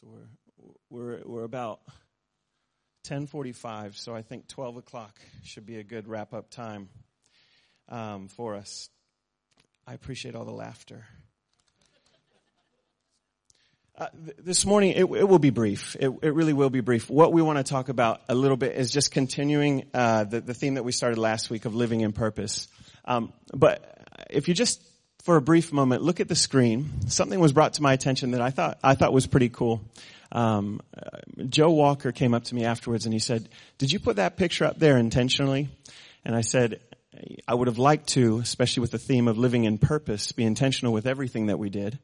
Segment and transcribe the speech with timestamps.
[0.00, 0.28] So we're
[0.90, 1.80] we're we're about
[3.08, 3.96] 10:45.
[3.96, 6.90] So I think 12 o'clock should be a good wrap up time
[7.88, 8.90] um, for us.
[9.86, 11.06] I appreciate all the laughter.
[13.96, 15.96] Uh, th- this morning, it, it, will be brief.
[15.98, 17.08] It, it, really will be brief.
[17.08, 20.52] What we want to talk about a little bit is just continuing uh, the, the,
[20.52, 22.68] theme that we started last week of living in purpose.
[23.06, 24.82] Um, but if you just
[25.26, 28.40] for a brief moment look at the screen, something was brought to my attention that
[28.40, 29.82] I thought I thought was pretty cool.
[30.30, 34.16] Um, uh, Joe Walker came up to me afterwards and he said, "Did you put
[34.16, 35.68] that picture up there intentionally?"
[36.24, 36.78] And I said,
[37.48, 40.92] "I would have liked to, especially with the theme of living in purpose, be intentional
[40.92, 41.98] with everything that we did."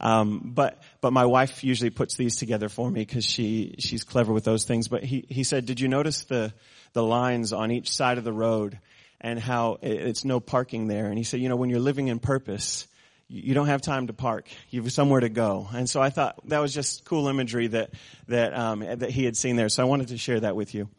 [0.00, 4.32] Um, but but my wife usually puts these together for me because she she's clever
[4.32, 4.88] with those things.
[4.88, 6.54] But he he said, "Did you notice the
[6.94, 8.78] the lines on each side of the road?"
[9.22, 11.06] And how it's no parking there.
[11.06, 12.86] And he said, you know, when you're living in purpose,
[13.32, 14.48] you don't have time to park.
[14.68, 15.66] You have somewhere to go.
[15.72, 17.90] And so I thought that was just cool imagery that
[18.28, 19.70] that um, that he had seen there.
[19.70, 20.90] So I wanted to share that with you.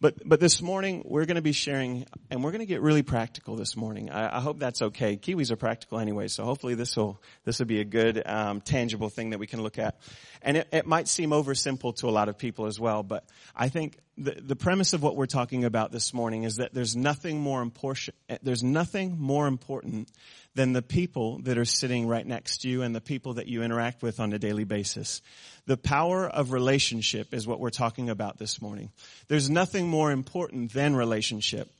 [0.00, 3.02] But but this morning we're going to be sharing, and we're going to get really
[3.02, 4.10] practical this morning.
[4.10, 5.16] I, I, hope that's okay.
[5.16, 9.08] Kiwis are practical anyway, so hopefully this will this will be a good um, tangible
[9.08, 9.96] thing that we can look at.
[10.42, 13.24] And it, it might seem oversimple to a lot of people as well, but
[13.54, 16.96] I think the, the premise of what we're talking about this morning is that there's
[16.96, 18.16] nothing more important.
[18.42, 20.10] There's nothing more important
[20.56, 23.62] than the people that are sitting right next to you and the people that you
[23.62, 25.20] interact with on a daily basis.
[25.66, 28.90] The power of relationship is what we're talking about this morning.
[29.28, 31.70] There's nothing more important than relationship.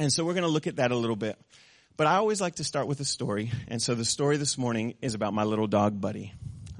[0.00, 1.38] And so we're going to look at that a little bit.
[1.96, 3.52] But I always like to start with a story.
[3.68, 6.32] And so the story this morning is about my little dog buddy.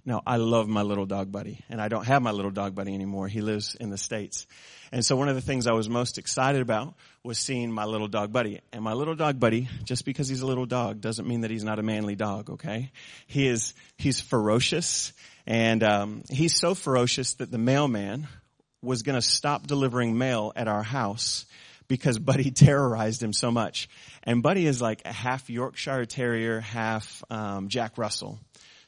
[0.09, 2.95] Now, I love my little dog buddy, and I don't have my little dog buddy
[2.95, 3.29] anymore.
[3.29, 4.47] He lives in the States.
[4.91, 8.09] And so one of the things I was most excited about was seeing my little
[8.09, 8.63] dog buddy.
[8.73, 11.63] And my little dog buddy, just because he's a little dog, doesn't mean that he's
[11.63, 12.91] not a manly dog, okay?
[13.27, 15.13] He is, he's ferocious,
[15.47, 18.29] and um, he's so ferocious that the mailman
[18.81, 21.45] was to stop delivering mail at our house
[21.87, 23.91] because Buddy terrorized him so much.
[24.23, 28.39] And Buddy is like a half Yorkshire Terrier, half um, Jack Russell.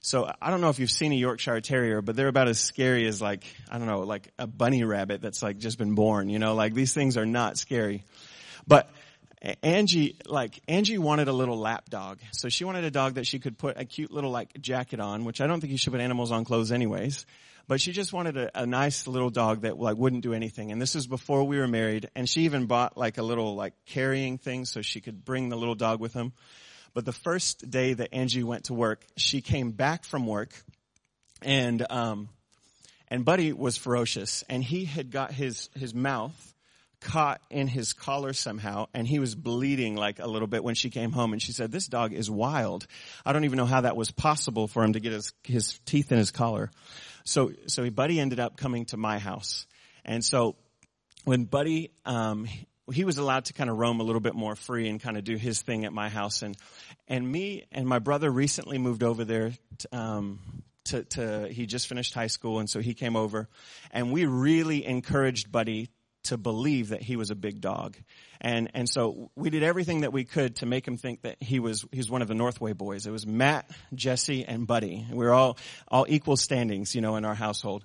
[0.00, 3.06] So I don't know if you've seen a Yorkshire Terrier, but they're about as scary
[3.06, 6.38] as like, I don't know, like a bunny rabbit that's like just been born, you
[6.38, 8.04] know, like these things are not scary.
[8.66, 8.90] But
[9.62, 12.18] Angie, like, Angie wanted a little lap dog.
[12.32, 15.24] So she wanted a dog that she could put a cute little like jacket on,
[15.24, 17.26] which I don't think you should put animals on clothes anyways.
[17.68, 20.72] But she just wanted a, a nice little dog that like wouldn't do anything.
[20.72, 22.08] And this was before we were married.
[22.16, 25.56] And she even bought like a little like carrying thing so she could bring the
[25.56, 26.32] little dog with him.
[26.94, 30.52] But the first day that Angie went to work, she came back from work
[31.42, 32.28] and, um,
[33.08, 36.54] and Buddy was ferocious and he had got his, his mouth
[37.00, 40.90] caught in his collar somehow and he was bleeding like a little bit when she
[40.90, 42.86] came home and she said, this dog is wild.
[43.24, 46.12] I don't even know how that was possible for him to get his, his teeth
[46.12, 46.70] in his collar.
[47.24, 49.66] So, so Buddy ended up coming to my house.
[50.04, 50.56] And so
[51.24, 52.48] when Buddy, um,
[52.90, 55.24] he was allowed to kind of roam a little bit more free and kind of
[55.24, 56.42] do his thing at my house.
[56.42, 56.56] And,
[57.08, 60.40] and me and my brother recently moved over there, to, um,
[60.84, 63.48] to, to, he just finished high school and so he came over
[63.90, 65.88] and we really encouraged Buddy
[66.24, 67.96] to believe that he was a big dog.
[68.40, 71.60] And, and so we did everything that we could to make him think that he
[71.60, 73.06] was, he was one of the Northway boys.
[73.06, 75.06] It was Matt, Jesse, and Buddy.
[75.10, 75.58] We were all,
[75.88, 77.84] all equal standings, you know, in our household.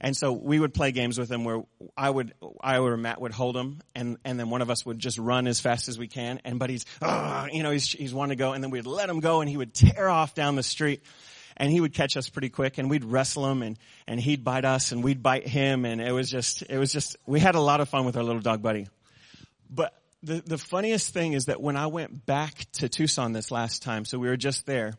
[0.00, 1.62] And so we would play games with him where
[1.96, 4.98] I would, I or Matt would hold him and, and then one of us would
[4.98, 6.40] just run as fast as we can.
[6.44, 9.20] And Buddy's, uh, you know, he's, he's wanting to go and then we'd let him
[9.20, 11.02] go and he would tear off down the street
[11.56, 14.64] and he would catch us pretty quick and we'd wrestle him and, and he'd bite
[14.64, 17.60] us and we'd bite him and it was just, it was just, we had a
[17.60, 18.88] lot of fun with our little dog buddy.
[19.70, 23.82] But the, the funniest thing is that when I went back to Tucson this last
[23.82, 24.94] time, so we were just there,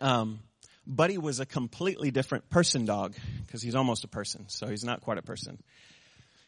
[0.00, 0.40] um,
[0.86, 3.14] Buddy was a completely different person dog
[3.46, 5.62] because he's almost a person, so he's not quite a person.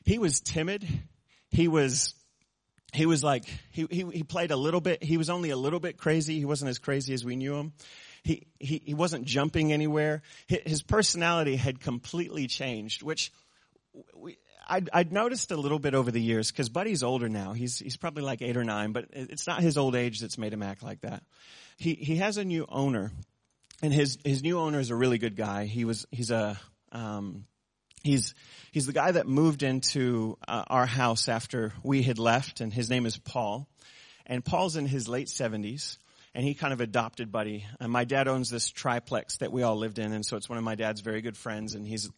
[0.05, 0.87] He was timid.
[1.51, 2.15] He was
[2.93, 5.03] he was like he, he he played a little bit.
[5.03, 6.39] He was only a little bit crazy.
[6.39, 7.73] He wasn't as crazy as we knew him.
[8.25, 10.23] He, he, wasn't jumping anywhere.
[10.47, 13.33] His personality had completely changed, which
[14.15, 14.39] we,
[14.69, 17.53] I'd, I'd noticed a little bit over the years because Buddy's older now.
[17.53, 20.53] He's, he's probably like eight or nine, but it's not his old age that's made
[20.53, 21.25] him act like that.
[21.77, 23.11] He, he has a new owner
[23.83, 25.65] and his, his new owner is a really good guy.
[25.65, 26.59] He was, he's a,
[26.93, 27.47] um,
[28.03, 28.35] he's,
[28.71, 32.89] he's the guy that moved into uh, our house after we had left and his
[32.89, 33.67] name is Paul.
[34.27, 35.99] And Paul's in his late seventies
[36.35, 37.67] and he kind of adopted Buddy.
[37.81, 40.59] And my dad owns this triplex that we all lived in, and so it's one
[40.59, 41.75] of my dad's very good friends.
[41.75, 42.11] And he's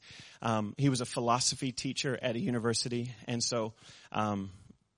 [0.43, 3.75] um, he was a philosophy teacher at a university, and so
[4.13, 4.51] um,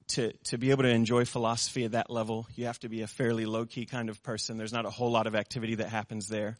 [0.09, 3.07] to to be able to enjoy philosophy at that level, you have to be a
[3.07, 4.57] fairly low key kind of person.
[4.57, 6.59] There's not a whole lot of activity that happens there,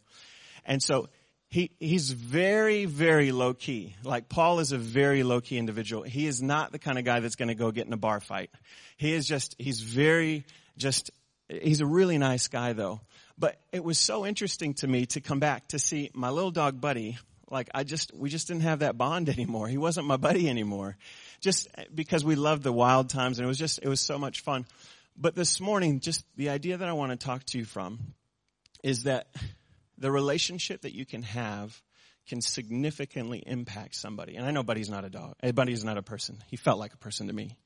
[0.65, 1.09] and so
[1.49, 3.95] he, he's very, very low key.
[4.03, 6.03] Like Paul is a very low key individual.
[6.03, 8.21] He is not the kind of guy that's going to go get in a bar
[8.21, 8.51] fight.
[8.97, 10.45] He is just, he's very,
[10.77, 11.11] just,
[11.49, 13.01] he's a really nice guy though.
[13.39, 16.81] But it was so interesting to me to come back to see my little dog
[16.81, 17.19] buddy.
[17.51, 19.69] Like I just, we just didn't have that bond anymore.
[19.69, 20.97] He wasn't my buddy anymore.
[21.41, 24.41] Just because we loved the wild times and it was just, it was so much
[24.41, 24.67] fun.
[25.17, 27.99] But this morning, just the idea that I want to talk to you from
[28.83, 29.29] is that
[29.99, 31.81] the relationship that you can have
[32.29, 34.37] can significantly impact somebody.
[34.37, 35.37] And I know Buddy's not a dog.
[35.43, 36.43] Eh, Buddy's not a person.
[36.49, 37.57] He felt like a person to me.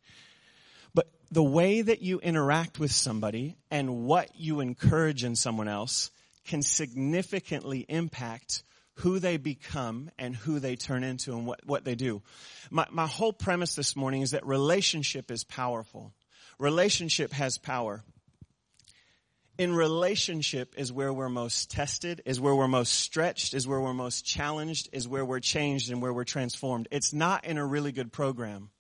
[1.30, 6.10] The way that you interact with somebody and what you encourage in someone else
[6.46, 8.62] can significantly impact
[8.94, 12.22] who they become and who they turn into and what, what they do.
[12.70, 16.12] My, my whole premise this morning is that relationship is powerful.
[16.58, 18.02] Relationship has power
[19.60, 23.92] in relationship is where we're most tested, is where we're most stretched, is where we're
[23.92, 26.88] most challenged, is where we're changed and where we're transformed.
[26.90, 28.70] It's not in a really good program.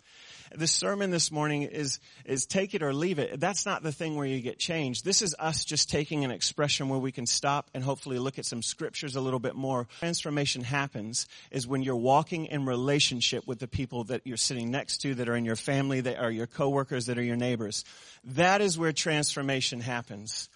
[0.52, 3.38] The sermon this morning is, is take it or leave it.
[3.38, 5.04] That's not the thing where you get changed.
[5.04, 8.44] This is us just taking an expression where we can stop and hopefully look at
[8.44, 9.86] some scriptures a little bit more.
[10.00, 14.98] Transformation happens is when you're walking in relationship with the people that you're sitting next
[15.02, 17.84] to, that are in your family, that are your coworkers, that are your neighbors.
[18.24, 20.48] That is where transformation happens.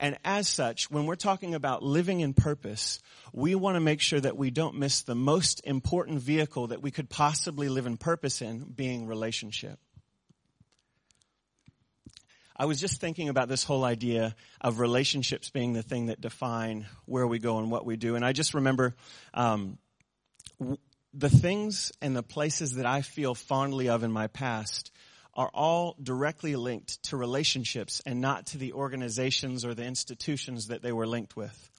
[0.00, 3.00] And as such, when we're talking about living in purpose,
[3.32, 6.90] we want to make sure that we don't miss the most important vehicle that we
[6.90, 9.78] could possibly live in purpose in, being relationship.
[12.56, 16.86] I was just thinking about this whole idea of relationships being the thing that define
[17.04, 18.16] where we go and what we do.
[18.16, 18.96] And I just remember
[19.32, 19.78] um,
[20.58, 20.78] w-
[21.14, 24.90] the things and the places that I feel fondly of in my past
[25.38, 30.82] are all directly linked to relationships and not to the organizations or the institutions that
[30.82, 31.70] they were linked with.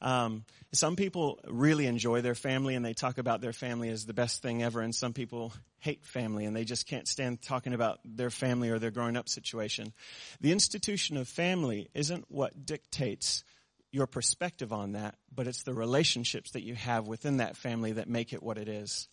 [0.00, 4.14] Um, some people really enjoy their family and they talk about their family as the
[4.14, 7.98] best thing ever, and some people hate family and they just can't stand talking about
[8.04, 9.92] their family or their growing up situation.
[10.40, 13.42] The institution of family isn't what dictates
[13.90, 18.08] your perspective on that, but it's the relationships that you have within that family that
[18.08, 19.08] make it what it is.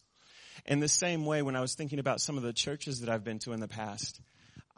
[0.66, 3.24] In the same way, when I was thinking about some of the churches that I've
[3.24, 4.22] been to in the past,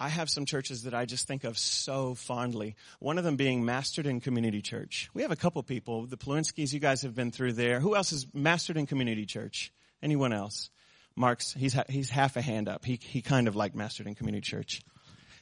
[0.02, 2.76] I have some churches that I just think of so fondly.
[3.00, 5.10] One of them being Masterton Community Church.
[5.14, 6.08] We have a couple people.
[6.08, 7.80] The Plewinskis, you guys have been through there.
[7.80, 9.72] Who else is Masterton Community Church?
[10.02, 10.72] Anyone else?
[11.16, 12.84] Mark's, he's, he's half a hand up.
[12.84, 14.82] He, he kind of liked Masterton Community Church.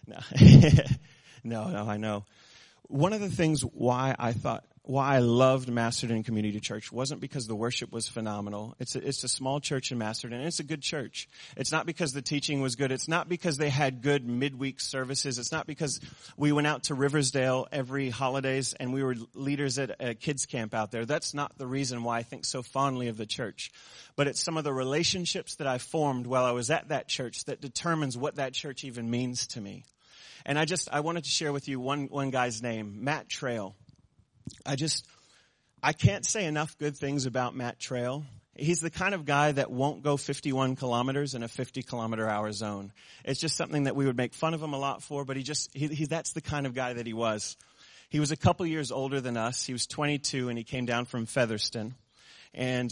[0.05, 0.17] No.
[1.43, 2.25] no, no, I know.
[2.83, 7.45] One of the things why I thought why I loved Masterton Community Church wasn't because
[7.45, 8.75] the worship was phenomenal.
[8.79, 11.29] It's a, it's a small church in Masterton and it's a good church.
[11.55, 12.91] It's not because the teaching was good.
[12.91, 15.37] It's not because they had good midweek services.
[15.37, 15.99] It's not because
[16.37, 20.73] we went out to Riversdale every holidays and we were leaders at a kids camp
[20.73, 21.05] out there.
[21.05, 23.71] That's not the reason why I think so fondly of the church.
[24.15, 27.45] But it's some of the relationships that I formed while I was at that church
[27.45, 29.85] that determines what that church even means to me.
[30.47, 33.75] And I just, I wanted to share with you one, one guy's name, Matt Trail.
[34.65, 35.05] I just,
[35.81, 38.25] I can't say enough good things about Matt Trail.
[38.55, 42.51] He's the kind of guy that won't go 51 kilometers in a 50 kilometer hour
[42.51, 42.91] zone.
[43.23, 45.43] It's just something that we would make fun of him a lot for, but he
[45.43, 47.55] just, he, he, that's the kind of guy that he was.
[48.09, 49.65] He was a couple years older than us.
[49.65, 51.95] He was 22 and he came down from Featherston
[52.53, 52.91] and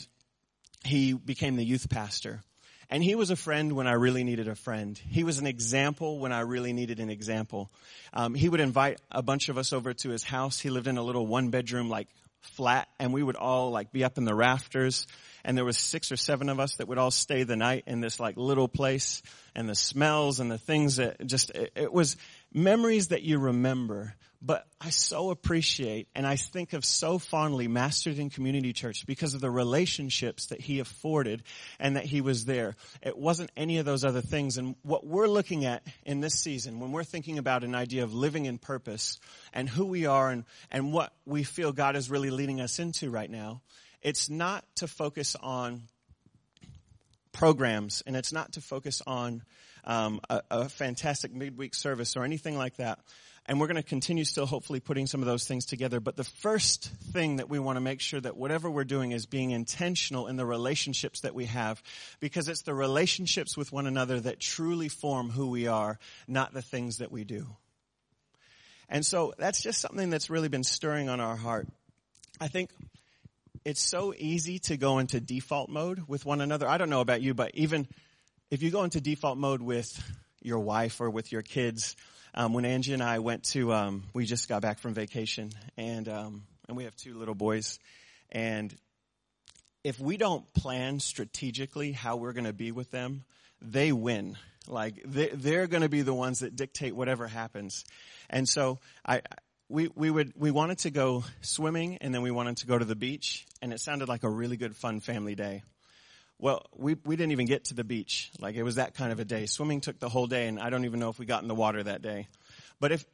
[0.85, 2.41] he became the youth pastor.
[2.89, 4.97] And he was a friend when I really needed a friend.
[4.97, 7.69] He was an example when I really needed an example.
[8.13, 10.59] Um, he would invite a bunch of us over to his house.
[10.59, 12.07] He lived in a little one bedroom like
[12.41, 15.05] flat and we would all like be up in the rafters
[15.43, 17.99] and there was six or seven of us that would all stay the night in
[17.99, 19.21] this like little place
[19.55, 22.15] and the smells and the things that just it, it was
[22.53, 28.29] memories that you remember but I so appreciate and I think of so fondly Masterton
[28.29, 31.43] Community Church because of the relationships that he afforded
[31.79, 32.75] and that he was there.
[33.01, 34.57] It wasn't any of those other things.
[34.57, 38.13] And what we're looking at in this season, when we're thinking about an idea of
[38.13, 39.19] living in purpose
[39.53, 43.09] and who we are and, and what we feel God is really leading us into
[43.09, 43.61] right now,
[44.03, 45.83] it's not to focus on
[47.31, 49.43] programs and it's not to focus on
[49.83, 52.99] um, a, a fantastic midweek service or anything like that
[53.47, 55.99] and we're going to continue still hopefully putting some of those things together.
[56.01, 59.25] But the first thing that we want to make sure that whatever we're doing is
[59.25, 61.81] being intentional in the relationships that we have
[62.19, 66.61] because it's the relationships with one another that truly form who we are, not the
[66.61, 67.47] things that we do.
[68.89, 71.67] And so that's just something that's really been stirring on our heart.
[72.41, 72.71] I think
[73.63, 76.67] it's so easy to go into default mode with one another.
[76.67, 77.87] I don't know about you, but even
[78.51, 80.01] if you go into default mode with
[80.47, 81.95] your wife or with your kids,
[82.33, 86.07] um, when Angie and I went to, um, we just got back from vacation, and
[86.09, 87.79] um, and we have two little boys,
[88.31, 88.75] and
[89.83, 93.23] if we don't plan strategically how we're going to be with them,
[93.61, 94.37] they win.
[94.67, 97.85] Like they, are going to be the ones that dictate whatever happens.
[98.29, 99.21] And so I,
[99.69, 102.83] we, we would, we wanted to go swimming and then we wanted to go to
[102.83, 105.63] the beach and it sounded like a really good fun family day.
[106.39, 108.31] Well, we, we didn't even get to the beach.
[108.39, 109.47] Like it was that kind of a day.
[109.47, 111.55] Swimming took the whole day and I don't even know if we got in the
[111.55, 112.27] water that day.
[112.79, 113.05] But if,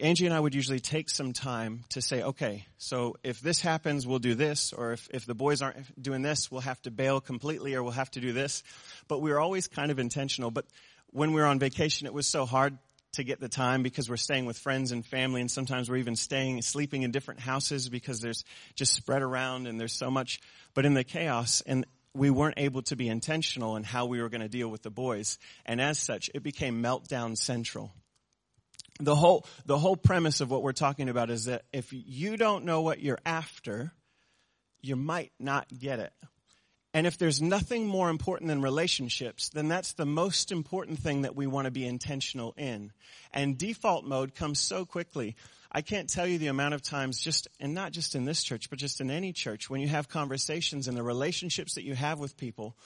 [0.00, 4.06] Angie and I would usually take some time to say, okay, so if this happens,
[4.06, 7.20] we'll do this, or if, if the boys aren't doing this, we'll have to bail
[7.20, 8.64] completely, or we'll have to do this.
[9.06, 10.50] But we were always kind of intentional.
[10.50, 10.66] But
[11.10, 12.76] when we were on vacation, it was so hard
[13.12, 16.16] to get the time because we're staying with friends and family, and sometimes we're even
[16.16, 18.44] staying, sleeping in different houses because there's
[18.74, 20.40] just spread around and there's so much.
[20.74, 24.28] But in the chaos, and we weren't able to be intentional in how we were
[24.28, 25.38] going to deal with the boys.
[25.66, 27.92] And as such, it became meltdown central
[29.00, 32.64] the whole, the whole premise of what we're talking about is that if you don't
[32.64, 33.92] know what you're after,
[34.82, 36.12] you might not get it.
[36.92, 41.34] And if there's nothing more important than relationships, then that's the most important thing that
[41.34, 42.92] we want to be intentional in.
[43.32, 45.34] And default mode comes so quickly.
[45.76, 48.70] I can't tell you the amount of times just, and not just in this church,
[48.70, 52.20] but just in any church, when you have conversations and the relationships that you have
[52.20, 52.76] with people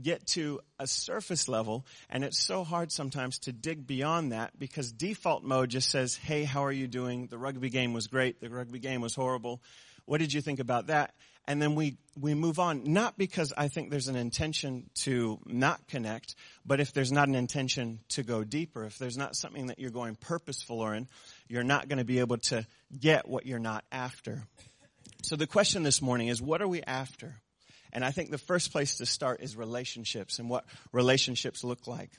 [0.00, 4.92] get to a surface level, and it's so hard sometimes to dig beyond that because
[4.92, 7.26] default mode just says, hey, how are you doing?
[7.26, 8.40] The rugby game was great.
[8.40, 9.60] The rugby game was horrible.
[10.04, 11.14] What did you think about that?
[11.48, 15.86] And then we, we move on, not because I think there's an intention to not
[15.86, 16.34] connect,
[16.64, 19.90] but if there's not an intention to go deeper, if there's not something that you're
[19.90, 21.06] going purposeful or in,
[21.48, 22.66] you're not going to be able to
[22.98, 24.42] get what you're not after.
[25.22, 27.36] So the question this morning is, what are we after?
[27.92, 32.10] And I think the first place to start is relationships and what relationships look like.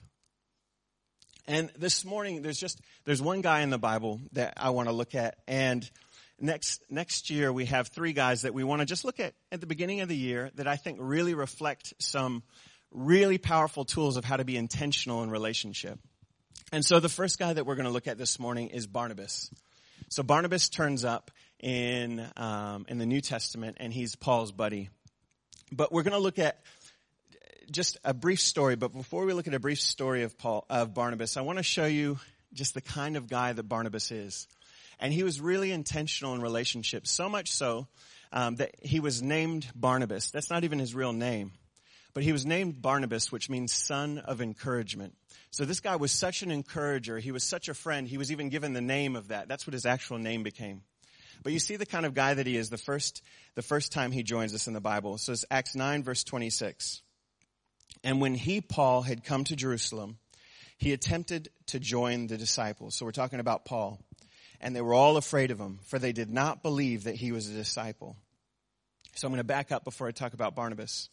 [1.48, 4.94] And this morning, there's just, there's one guy in the Bible that I want to
[4.94, 5.90] look at and
[6.40, 9.60] next next year we have three guys that we want to just look at at
[9.62, 12.44] the beginning of the year that I think really reflect some
[12.92, 16.00] really powerful tools of how to be intentional in relationship.
[16.72, 19.50] And so the first guy that we're going to look at this morning is Barnabas.
[20.10, 24.90] So Barnabas turns up in um, in the New Testament, and he's Paul's buddy.
[25.72, 26.60] But we're going to look at
[27.72, 28.76] just a brief story.
[28.76, 31.64] But before we look at a brief story of Paul of Barnabas, I want to
[31.64, 32.20] show you
[32.54, 34.48] just the kind of guy that Barnabas is.
[35.00, 37.88] And he was really intentional in relationships, so much so
[38.32, 40.32] um, that he was named Barnabas.
[40.32, 41.52] That's not even his real name.
[42.14, 45.16] But he was named Barnabas, which means son of encouragement.
[45.52, 47.20] So this guy was such an encourager.
[47.20, 48.08] He was such a friend.
[48.08, 49.48] He was even given the name of that.
[49.48, 50.82] That's what his actual name became.
[51.44, 53.22] But you see the kind of guy that he is the first,
[53.56, 55.20] the first time he joins us in the Bible.
[55.20, 57.04] So it's Acts 9 verse 26.
[58.04, 60.18] And when he, Paul, had come to Jerusalem,
[60.78, 62.96] he attempted to join the disciples.
[62.96, 64.00] So we're talking about Paul
[64.62, 67.50] and they were all afraid of him, for they did not believe that he was
[67.50, 68.16] a disciple.
[69.16, 71.10] So I'm going to back up before I talk about Barnabas.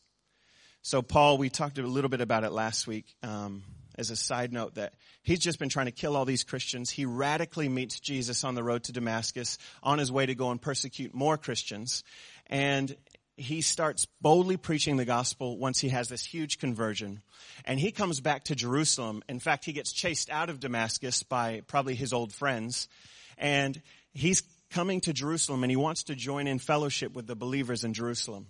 [0.82, 3.14] So Paul, we talked a little bit about it last week.
[3.22, 3.62] Um,
[3.96, 6.90] as a side note, that he's just been trying to kill all these Christians.
[6.90, 10.60] He radically meets Jesus on the road to Damascus, on his way to go and
[10.60, 12.02] persecute more Christians,
[12.48, 12.96] and
[13.36, 17.20] he starts boldly preaching the gospel once he has this huge conversion.
[17.64, 19.24] And he comes back to Jerusalem.
[19.28, 22.88] In fact, he gets chased out of Damascus by probably his old friends
[23.38, 23.80] and
[24.12, 27.94] he's coming to Jerusalem and he wants to join in fellowship with the believers in
[27.94, 28.48] Jerusalem.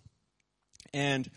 [0.93, 1.29] And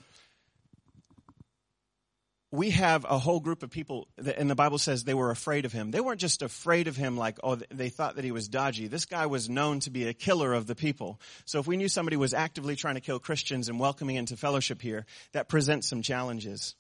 [2.51, 5.65] we have a whole group of people, that, and the Bible says they were afraid
[5.65, 5.91] of him.
[5.91, 8.87] They weren't just afraid of him like, oh, they thought that he was dodgy.
[8.87, 11.19] This guy was known to be a killer of the people.
[11.43, 14.81] So if we knew somebody was actively trying to kill Christians and welcoming into fellowship
[14.81, 16.75] here, that presents some challenges.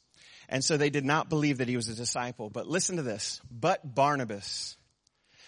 [0.47, 2.49] And so they did not believe that he was a disciple.
[2.49, 3.41] But listen to this.
[3.51, 4.76] But Barnabas,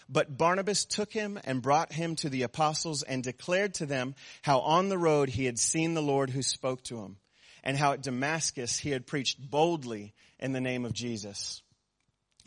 [0.09, 4.59] but Barnabas took him and brought him to the apostles and declared to them how
[4.59, 7.17] on the road he had seen the Lord who spoke to him
[7.63, 11.61] and how at Damascus he had preached boldly in the name of Jesus.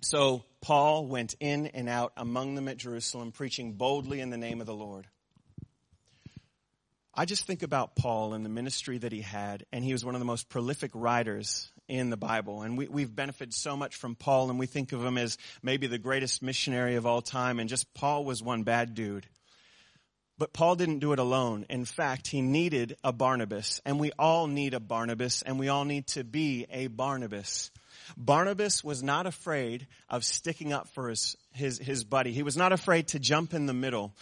[0.01, 4.61] So Paul went in and out among them at Jerusalem preaching boldly in the name
[4.61, 5.07] of the Lord.
[7.15, 10.15] I just think about Paul and the ministry that he had, and he was one
[10.15, 12.63] of the most prolific writers in the Bible.
[12.63, 15.87] And we, we've benefited so much from Paul, and we think of him as maybe
[15.87, 19.27] the greatest missionary of all time, and just Paul was one bad dude.
[20.39, 21.67] But Paul didn't do it alone.
[21.69, 25.85] In fact, he needed a Barnabas, and we all need a Barnabas, and we all
[25.85, 27.71] need to be a Barnabas.
[28.17, 32.33] Barnabas was not afraid of sticking up for his, his, his buddy.
[32.33, 34.15] He was not afraid to jump in the middle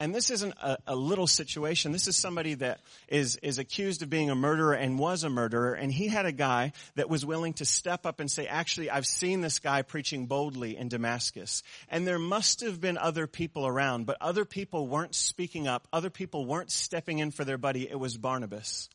[0.00, 1.92] and this isn't a, a, little situation.
[1.92, 5.74] This is somebody that is, is accused of being a murderer and was a murderer.
[5.74, 9.06] And he had a guy that was willing to step up and say, actually, I've
[9.06, 11.62] seen this guy preaching boldly in Damascus.
[11.88, 15.86] And there must have been other people around, but other people weren't speaking up.
[15.92, 17.88] Other people weren't stepping in for their buddy.
[17.88, 18.88] It was Barnabas.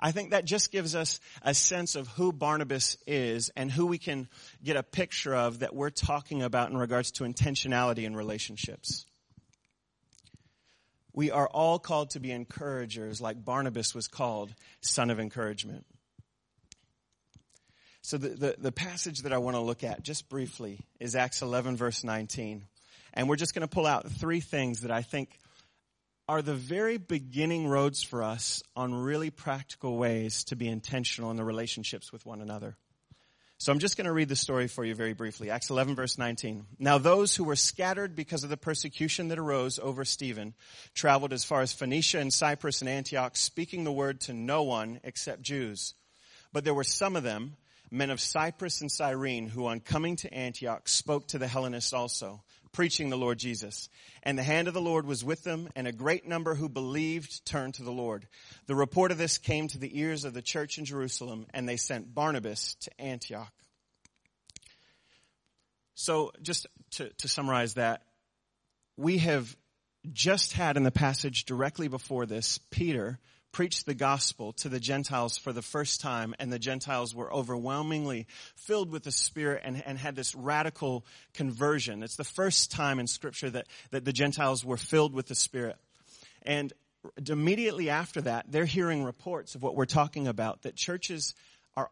[0.00, 3.98] I think that just gives us a sense of who Barnabas is and who we
[3.98, 4.28] can
[4.64, 9.06] get a picture of that we're talking about in regards to intentionality in relationships.
[11.14, 15.86] We are all called to be encouragers like Barnabas was called son of encouragement.
[18.02, 21.40] So the, the, the passage that I want to look at just briefly is Acts
[21.40, 22.64] 11 verse 19.
[23.14, 25.38] And we're just going to pull out three things that I think
[26.28, 31.36] are the very beginning roads for us on really practical ways to be intentional in
[31.36, 32.76] the relationships with one another.
[33.64, 35.48] So I'm just going to read the story for you very briefly.
[35.48, 36.66] Acts 11 verse 19.
[36.78, 40.52] Now those who were scattered because of the persecution that arose over Stephen
[40.92, 45.00] traveled as far as Phoenicia and Cyprus and Antioch, speaking the word to no one
[45.02, 45.94] except Jews.
[46.52, 47.56] But there were some of them,
[47.90, 52.42] men of Cyprus and Cyrene, who on coming to Antioch spoke to the Hellenists also
[52.74, 53.88] preaching the Lord Jesus.
[54.22, 57.46] And the hand of the Lord was with them, and a great number who believed
[57.46, 58.26] turned to the Lord.
[58.66, 61.78] The report of this came to the ears of the church in Jerusalem, and they
[61.78, 63.52] sent Barnabas to Antioch.
[65.94, 68.02] So, just to, to summarize that,
[68.96, 69.56] we have
[70.12, 73.18] just had in the passage directly before this, Peter
[73.54, 78.26] preached the gospel to the Gentiles for the first time, and the Gentiles were overwhelmingly
[78.56, 82.02] filled with the Spirit and, and had this radical conversion.
[82.02, 85.76] It's the first time in Scripture that, that the Gentiles were filled with the Spirit.
[86.42, 86.72] And
[87.28, 91.36] immediately after that, they're hearing reports of what we're talking about, that churches
[91.76, 91.90] are,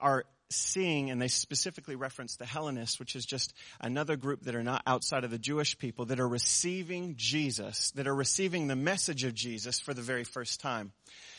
[0.00, 4.62] are seeing, and they specifically reference the Hellenists, which is just another group that are
[4.62, 9.24] not outside of the Jewish people, that are receiving Jesus, that are receiving the message
[9.24, 10.92] of Jesus for the very first time.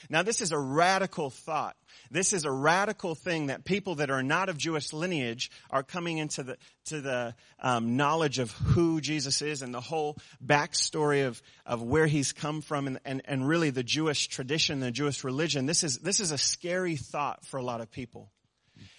[0.10, 1.76] Now this is a radical thought.
[2.12, 6.18] This is a radical thing that people that are not of Jewish lineage are coming
[6.18, 11.42] into the to the um, knowledge of who Jesus is and the whole backstory of
[11.66, 15.66] of where he's come from and, and and really the Jewish tradition, the Jewish religion.
[15.66, 18.32] This is this is a scary thought for a lot of people.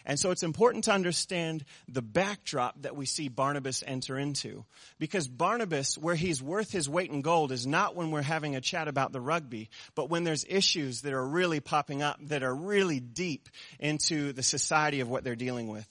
[0.08, 4.64] And so it's important to understand the backdrop that we see Barnabas enter into.
[4.98, 8.60] Because Barnabas, where he's worth his weight in gold is not when we're having a
[8.62, 12.54] chat about the rugby, but when there's issues that are really popping up that are
[12.54, 15.86] really deep into the society of what they're dealing with.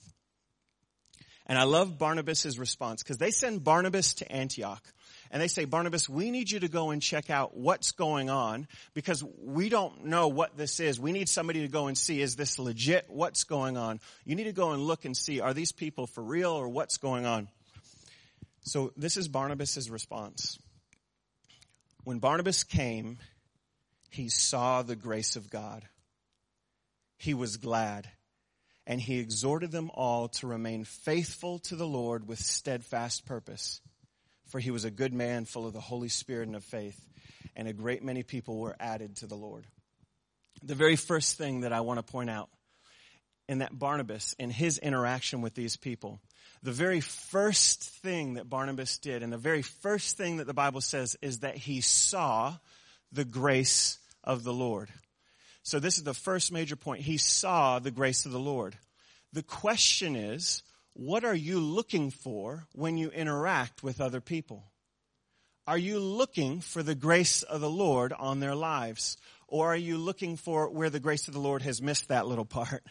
[1.46, 4.82] And I love Barnabas' response because they send Barnabas to Antioch
[5.30, 8.66] and they say, Barnabas, we need you to go and check out what's going on
[8.94, 10.98] because we don't know what this is.
[10.98, 13.06] We need somebody to go and see, is this legit?
[13.08, 14.00] What's going on?
[14.24, 16.96] You need to go and look and see, are these people for real or what's
[16.96, 17.48] going on?
[18.62, 20.58] So this is Barnabas' response.
[22.04, 23.18] When Barnabas came,
[24.10, 25.84] he saw the grace of God.
[27.18, 28.08] He was glad
[28.86, 33.82] and he exhorted them all to remain faithful to the Lord with steadfast purpose
[34.48, 37.00] for he was a good man, full of the Holy Spirit and of faith,
[37.54, 39.66] and a great many people were added to the Lord.
[40.62, 42.48] The very first thing that I want to point out
[43.48, 46.20] in that Barnabas, in his interaction with these people,
[46.62, 50.80] the very first thing that Barnabas did, and the very first thing that the Bible
[50.80, 52.56] says, is that he saw
[53.12, 54.88] the grace of the Lord.
[55.62, 57.02] So this is the first major point.
[57.02, 58.76] He saw the grace of the Lord.
[59.32, 60.62] The question is,
[60.98, 64.64] what are you looking for when you interact with other people?
[65.64, 69.16] Are you looking for the grace of the Lord on their lives?
[69.46, 72.44] Or are you looking for where the grace of the Lord has missed that little
[72.44, 72.82] part?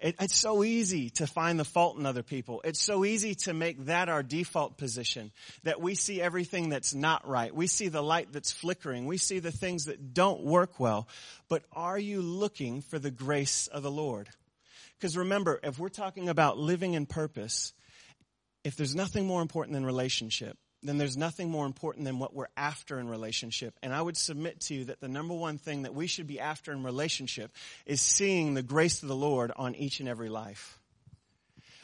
[0.00, 2.62] It, it's so easy to find the fault in other people.
[2.64, 5.30] It's so easy to make that our default position.
[5.64, 7.54] That we see everything that's not right.
[7.54, 9.04] We see the light that's flickering.
[9.04, 11.06] We see the things that don't work well.
[11.50, 14.30] But are you looking for the grace of the Lord?
[15.02, 17.72] Because remember, if we're talking about living in purpose,
[18.62, 22.46] if there's nothing more important than relationship, then there's nothing more important than what we're
[22.56, 23.76] after in relationship.
[23.82, 26.38] And I would submit to you that the number one thing that we should be
[26.38, 27.50] after in relationship
[27.84, 30.78] is seeing the grace of the Lord on each and every life.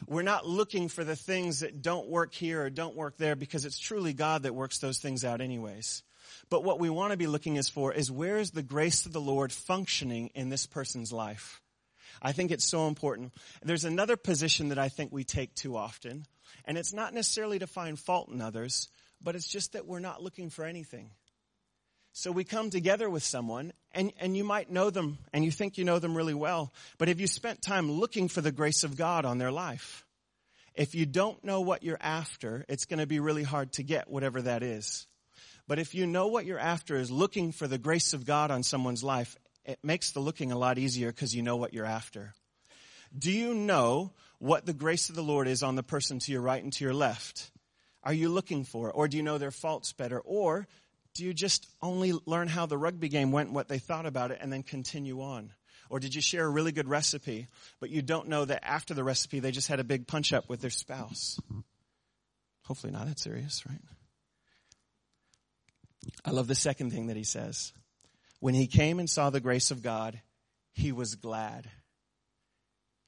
[0.06, 3.64] We're not looking for the things that don't work here or don't work there because
[3.64, 6.04] it's truly God that works those things out anyways.
[6.50, 9.12] But what we want to be looking is for is where is the grace of
[9.12, 11.60] the Lord functioning in this person's life?
[12.22, 13.32] I think it's so important.
[13.62, 16.26] There's another position that I think we take too often,
[16.64, 18.88] and it's not necessarily to find fault in others,
[19.22, 21.10] but it's just that we're not looking for anything.
[22.12, 25.78] So we come together with someone and, and you might know them and you think
[25.78, 28.96] you know them really well, but have you spent time looking for the grace of
[28.96, 30.04] God on their life?
[30.74, 34.10] If you don't know what you're after, it's going to be really hard to get
[34.10, 35.06] whatever that is.
[35.68, 38.62] But if you know what you're after is looking for the grace of God on
[38.62, 39.36] someone's life,
[39.68, 42.32] it makes the looking a lot easier because you know what you're after.
[43.16, 46.40] Do you know what the grace of the Lord is on the person to your
[46.40, 47.50] right and to your left?
[48.02, 48.92] Are you looking for it?
[48.96, 50.20] Or do you know their faults better?
[50.20, 50.66] Or
[51.14, 54.38] do you just only learn how the rugby game went, what they thought about it,
[54.40, 55.52] and then continue on?
[55.90, 57.46] Or did you share a really good recipe,
[57.78, 60.48] but you don't know that after the recipe they just had a big punch up
[60.48, 61.38] with their spouse?
[62.64, 63.80] Hopefully not that serious, right?
[66.24, 67.72] I love the second thing that he says.
[68.40, 70.20] When he came and saw the grace of God,
[70.72, 71.68] he was glad.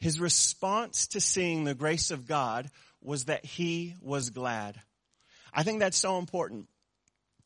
[0.01, 2.71] His response to seeing the grace of God
[3.03, 4.81] was that he was glad.
[5.53, 6.69] I think that's so important.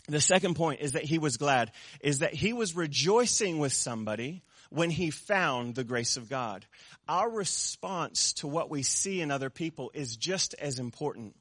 [0.08, 4.42] The second point is that he was glad, is that he was rejoicing with somebody
[4.70, 6.66] when he found the grace of God.
[7.08, 11.34] Our response to what we see in other people is just as important.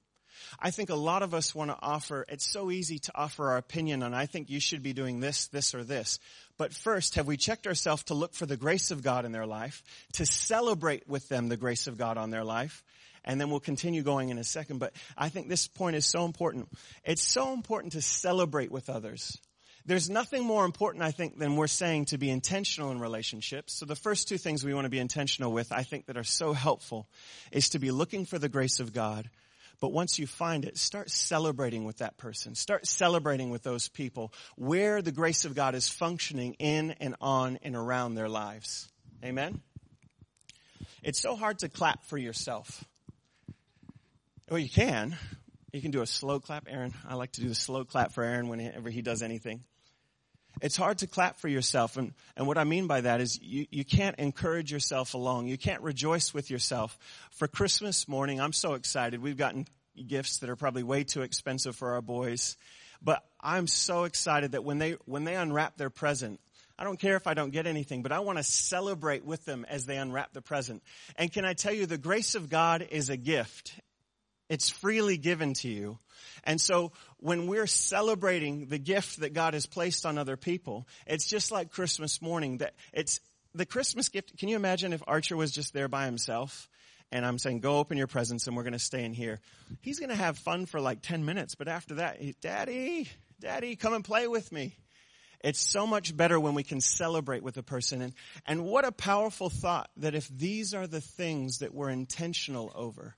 [0.60, 3.58] I think a lot of us want to offer, it's so easy to offer our
[3.58, 6.20] opinion on, I think you should be doing this, this, or this.
[6.58, 9.48] But first, have we checked ourselves to look for the grace of God in their
[9.48, 12.84] life, to celebrate with them the grace of God on their life?
[13.26, 14.80] And then we'll continue going in a second.
[14.80, 16.70] But I think this point is so important.
[17.06, 19.38] It's so important to celebrate with others.
[19.86, 23.74] There's nothing more important, I think, than we're saying to be intentional in relationships.
[23.74, 26.24] So the first two things we want to be intentional with, I think that are
[26.24, 27.10] so helpful,
[27.52, 29.30] is to be looking for the grace of God
[29.80, 32.56] but once you find it, start celebrating with that person.
[32.56, 37.60] Start celebrating with those people where the grace of God is functioning in and on
[37.64, 38.88] and around their lives.
[39.24, 39.62] Amen?
[41.02, 42.84] It's so hard to clap for yourself.
[44.50, 45.18] Well, you can.
[45.72, 46.94] You can do a slow clap, Aaron.
[47.08, 49.64] I like to do the slow clap for Aaron whenever he does anything.
[50.62, 51.98] It's hard to clap for yourself.
[51.98, 55.48] And, and what I mean by that is you, you can't encourage yourself along.
[55.48, 56.98] You can't rejoice with yourself.
[57.32, 59.22] For Christmas morning, I'm so excited.
[59.22, 59.66] We've gotten
[60.08, 62.58] gifts that are probably way too expensive for our boys.
[63.02, 66.39] But I'm so excited that when they, when they unwrap their present,
[66.78, 69.66] I don't care if I don't get anything, but I want to celebrate with them
[69.70, 70.82] as they unwrap the present.
[71.18, 73.74] And can I tell you, the grace of God is a gift.
[74.54, 75.98] It's freely given to you.
[76.44, 81.26] And so when we're celebrating the gift that God has placed on other people, it's
[81.26, 83.20] just like Christmas morning that it's
[83.56, 84.38] the Christmas gift.
[84.38, 86.70] Can you imagine if Archer was just there by himself?
[87.12, 89.39] And I'm saying, go open your presents and we're going to stay in here.
[89.82, 93.76] He's going to have fun for like 10 minutes, but after that, he, Daddy, Daddy,
[93.76, 94.76] come and play with me.
[95.44, 98.04] It's so much better when we can celebrate with a person.
[98.04, 98.13] And,
[98.46, 103.16] and what a powerful thought that if these are the things that we're intentional over,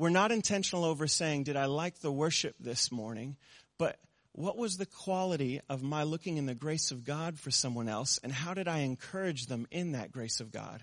[0.00, 3.36] we're not intentional over saying, did I like the worship this morning?
[3.76, 3.98] But
[4.32, 8.18] what was the quality of my looking in the grace of God for someone else?
[8.24, 10.82] And how did I encourage them in that grace of God?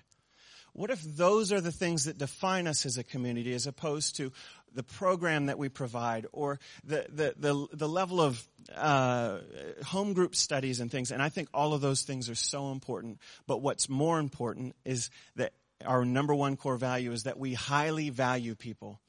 [0.73, 4.31] What if those are the things that define us as a community as opposed to
[4.75, 9.39] the program that we provide or the, the, the, the level of uh,
[9.83, 11.09] home group studies and things?
[11.09, 13.17] And I think all of those things are so important.
[13.47, 15.53] But what's more important is that
[15.83, 18.99] our number one core value is that we highly value people.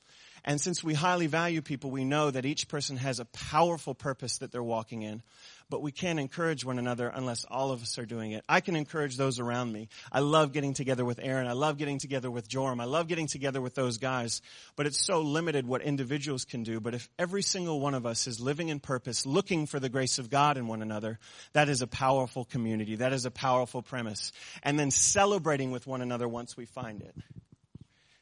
[0.48, 4.38] And since we highly value people, we know that each person has a powerful purpose
[4.38, 5.22] that they're walking in.
[5.68, 8.44] But we can't encourage one another unless all of us are doing it.
[8.48, 9.90] I can encourage those around me.
[10.10, 11.46] I love getting together with Aaron.
[11.46, 12.80] I love getting together with Joram.
[12.80, 14.40] I love getting together with those guys.
[14.74, 16.80] But it's so limited what individuals can do.
[16.80, 20.18] But if every single one of us is living in purpose, looking for the grace
[20.18, 21.18] of God in one another,
[21.52, 22.96] that is a powerful community.
[22.96, 24.32] That is a powerful premise.
[24.62, 27.14] And then celebrating with one another once we find it.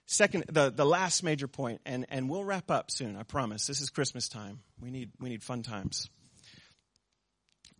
[0.06, 3.66] Second, the, the last major point, and, and we'll wrap up soon, I promise.
[3.66, 4.60] This is Christmas time.
[4.80, 6.08] We need, we need fun times.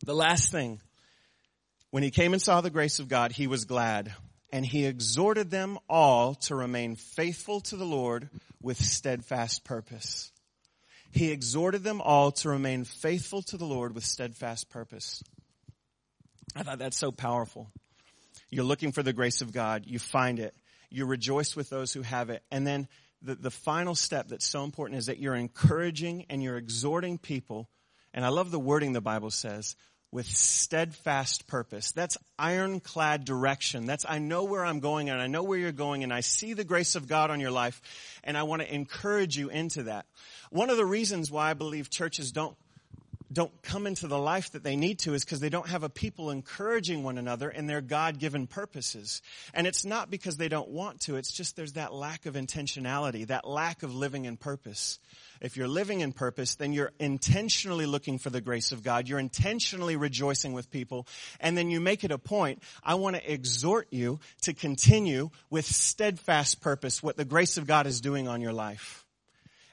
[0.05, 0.81] The last thing,
[1.91, 4.13] when he came and saw the grace of God, he was glad.
[4.53, 8.29] And he exhorted them all to remain faithful to the Lord
[8.61, 10.33] with steadfast purpose.
[11.13, 15.23] He exhorted them all to remain faithful to the Lord with steadfast purpose.
[16.55, 17.71] I thought that's so powerful.
[18.51, 19.85] You're looking for the grace of God.
[19.87, 20.55] You find it
[20.91, 22.43] you rejoice with those who have it.
[22.51, 22.89] And then
[23.23, 27.69] the, the final step that's so important is that you're encouraging and you're exhorting people.
[28.15, 29.77] And I love the wording the Bible says
[30.13, 31.93] with steadfast purpose.
[31.93, 33.87] That's ironclad direction.
[33.87, 36.53] That's, I know where I'm going and I know where you're going and I see
[36.55, 37.83] the grace of God on your life
[38.25, 40.07] and I want to encourage you into that.
[40.51, 42.57] One of the reasons why I believe churches don't
[43.33, 45.89] don't come into the life that they need to is because they don't have a
[45.89, 49.23] people encouraging one another in their God-given purposes.
[49.53, 53.27] And it's not because they don't want to, it's just there's that lack of intentionality,
[53.27, 54.99] that lack of living in purpose.
[55.41, 59.09] If you're living in purpose, then you're intentionally looking for the grace of God.
[59.09, 61.07] You're intentionally rejoicing with people.
[61.41, 62.63] And then you make it a point.
[62.83, 67.87] I want to exhort you to continue with steadfast purpose what the grace of God
[67.87, 69.06] is doing on your life.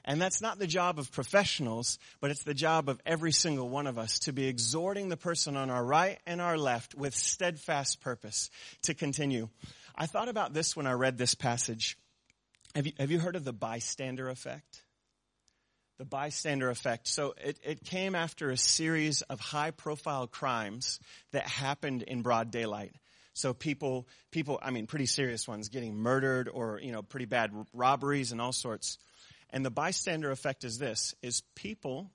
[0.04, 3.86] And that's not the job of professionals, but it's the job of every single one
[3.86, 8.02] of us to be exhorting the person on our right and our left with steadfast
[8.02, 8.50] purpose
[8.82, 9.48] to continue.
[9.96, 11.96] I thought about this when I read this passage.
[12.74, 14.82] Have you, have you heard of the bystander effect?
[15.98, 17.08] The bystander effect.
[17.08, 21.00] So it, it came after a series of high profile crimes
[21.32, 22.92] that happened in broad daylight.
[23.32, 27.52] So people, people, I mean, pretty serious ones getting murdered or, you know, pretty bad
[27.72, 28.98] robberies and all sorts.
[29.54, 32.10] And the bystander effect is this, is people,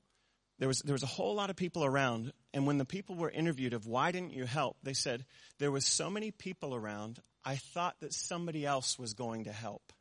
[0.59, 2.33] there was, there was a whole lot of people around.
[2.53, 4.75] And when the people were interviewed of why didn't you help?
[4.83, 5.23] They said,
[5.57, 7.17] there was so many people around.
[7.45, 9.93] I thought that somebody else was going to help.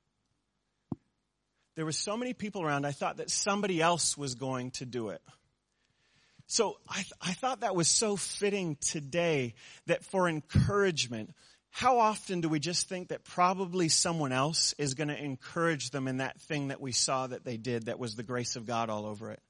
[1.76, 2.84] There were so many people around.
[2.84, 5.22] I thought that somebody else was going to do it.
[6.48, 9.54] So I, th- I thought that was so fitting today
[9.86, 11.30] that for encouragement,
[11.78, 16.08] how often do we just think that probably someone else is going to encourage them
[16.08, 18.90] in that thing that we saw that they did that was the grace of God
[18.90, 19.40] all over it?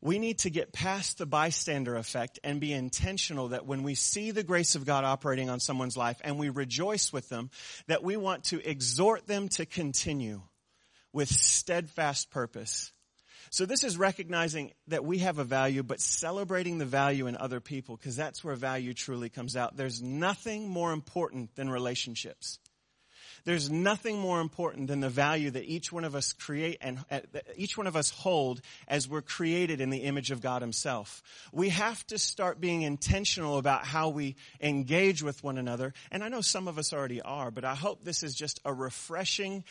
[0.00, 4.30] We need to get past the bystander effect and be intentional that when we see
[4.30, 7.50] the grace of God operating on someone's life and we rejoice with them,
[7.88, 10.42] that we want to exhort them to continue
[11.12, 12.92] with steadfast purpose.
[13.50, 17.60] So this is recognizing that we have a value, but celebrating the value in other
[17.60, 19.76] people, because that's where value truly comes out.
[19.76, 22.58] There's nothing more important than relationships.
[23.44, 27.20] There's nothing more important than the value that each one of us create and uh,
[27.56, 31.22] each one of us hold as we're created in the image of God himself.
[31.52, 35.94] We have to start being intentional about how we engage with one another.
[36.10, 38.74] And I know some of us already are, but I hope this is just a
[38.74, 39.64] refreshing,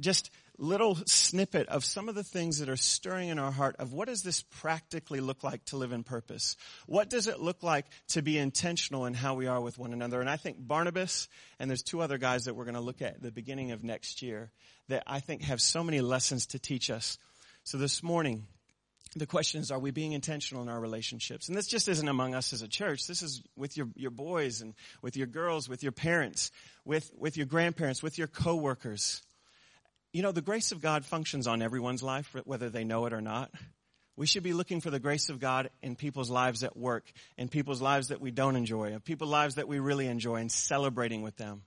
[0.00, 3.92] just little snippet of some of the things that are stirring in our heart of
[3.92, 6.56] what does this practically look like to live in purpose?
[6.86, 10.20] What does it look like to be intentional in how we are with one another?
[10.20, 13.14] And I think Barnabas and there's two other guys that we're going to look at,
[13.14, 14.50] at the beginning of next year
[14.88, 17.16] that I think have so many lessons to teach us.
[17.64, 18.46] So this morning,
[19.16, 21.48] the question is, are we being intentional in our relationships?
[21.48, 23.06] And this just isn't among us as a church.
[23.06, 26.52] This is with your, your boys and with your girls, with your parents,
[26.84, 29.22] with, with your grandparents, with your coworkers.
[30.12, 33.20] You know, the grace of God functions on everyone's life, whether they know it or
[33.20, 33.50] not.
[34.16, 37.48] We should be looking for the grace of God in people's lives at work, in
[37.48, 41.22] people's lives that we don't enjoy, in people's lives that we really enjoy, and celebrating
[41.22, 41.62] with them.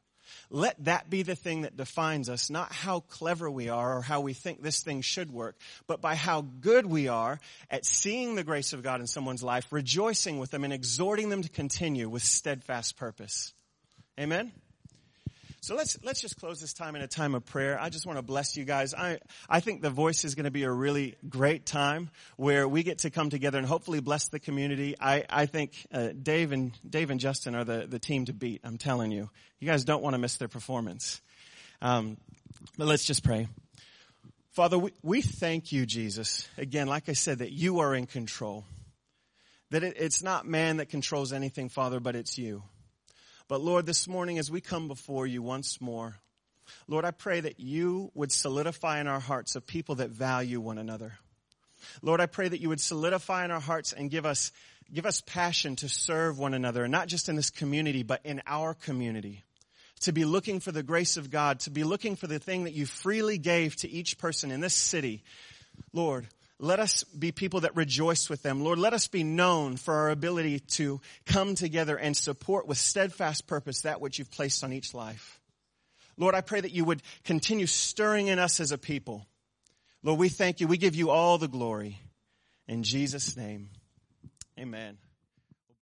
[0.49, 4.21] Let that be the thing that defines us, not how clever we are or how
[4.21, 8.43] we think this thing should work, but by how good we are at seeing the
[8.43, 12.23] grace of God in someone's life, rejoicing with them, and exhorting them to continue with
[12.23, 13.53] steadfast purpose.
[14.19, 14.51] Amen?
[15.63, 17.80] So let's, let's just close this time in a time of prayer.
[17.80, 18.93] I just want to bless you guys.
[18.93, 22.84] I, I think the voice is going to be a really great time where we
[22.84, 24.97] get to come together and hopefully bless the community.
[24.99, 28.60] I, I think, uh, Dave and, Dave and Justin are the, the team to beat.
[28.65, 29.30] I'm telling you.
[29.62, 31.21] You guys don't want to miss their performance.
[31.82, 32.17] Um,
[32.78, 33.47] but let's just pray.
[34.52, 36.45] Father, we, we thank you, Jesus.
[36.58, 38.65] Again, like I said, that you are in control.
[39.71, 42.63] That it, it's not man that controls anything, Father, but it's you.
[43.47, 46.15] But Lord, this morning as we come before you once more,
[46.88, 50.77] Lord, I pray that you would solidify in our hearts of people that value one
[50.77, 51.13] another.
[52.01, 54.51] Lord, I pray that you would solidify in our hearts and give us,
[54.93, 58.73] give us passion to serve one another, not just in this community, but in our
[58.73, 59.43] community.
[60.01, 62.73] To be looking for the grace of God, to be looking for the thing that
[62.73, 65.23] you freely gave to each person in this city.
[65.91, 66.27] Lord,
[66.60, 68.63] let us be people that rejoice with them.
[68.63, 73.48] Lord, let us be known for our ability to come together and support with steadfast
[73.48, 75.42] purpose that which you've placed on each life.
[76.18, 79.26] Lord, I pray that you would continue stirring in us as a people.
[80.04, 80.68] Lord, we thank you.
[80.68, 82.00] We give you all the glory.
[82.68, 83.70] In Jesus' name,
[84.58, 84.98] amen.